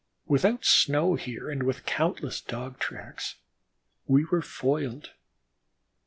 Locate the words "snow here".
0.65-1.47